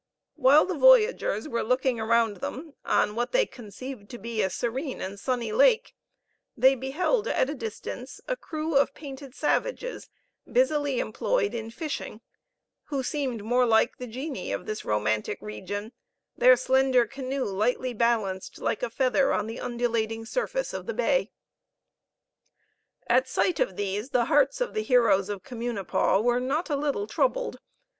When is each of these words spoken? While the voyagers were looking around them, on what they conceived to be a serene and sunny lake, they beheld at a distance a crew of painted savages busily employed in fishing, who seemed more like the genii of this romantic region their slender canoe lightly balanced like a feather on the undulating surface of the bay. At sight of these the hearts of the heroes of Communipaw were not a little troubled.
While 0.33 0.65
the 0.65 0.73
voyagers 0.79 1.47
were 1.47 1.61
looking 1.61 1.99
around 1.99 2.37
them, 2.37 2.73
on 2.83 3.13
what 3.13 3.33
they 3.33 3.45
conceived 3.45 4.09
to 4.09 4.17
be 4.17 4.41
a 4.41 4.49
serene 4.49 4.99
and 4.99 5.19
sunny 5.19 5.51
lake, 5.51 5.93
they 6.57 6.73
beheld 6.73 7.27
at 7.27 7.51
a 7.51 7.53
distance 7.53 8.19
a 8.27 8.35
crew 8.35 8.75
of 8.75 8.95
painted 8.95 9.35
savages 9.35 10.09
busily 10.51 10.99
employed 10.99 11.53
in 11.53 11.69
fishing, 11.69 12.21
who 12.85 13.03
seemed 13.03 13.43
more 13.43 13.63
like 13.67 13.97
the 13.99 14.07
genii 14.07 14.51
of 14.51 14.65
this 14.65 14.83
romantic 14.85 15.37
region 15.39 15.91
their 16.35 16.57
slender 16.57 17.05
canoe 17.05 17.43
lightly 17.43 17.93
balanced 17.93 18.57
like 18.57 18.81
a 18.81 18.89
feather 18.89 19.31
on 19.31 19.45
the 19.45 19.59
undulating 19.59 20.25
surface 20.25 20.73
of 20.73 20.87
the 20.87 20.95
bay. 20.95 21.29
At 23.05 23.29
sight 23.29 23.59
of 23.59 23.75
these 23.75 24.09
the 24.09 24.25
hearts 24.25 24.61
of 24.61 24.73
the 24.73 24.81
heroes 24.81 25.29
of 25.29 25.43
Communipaw 25.43 26.23
were 26.23 26.39
not 26.39 26.71
a 26.71 26.75
little 26.75 27.05
troubled. 27.05 27.59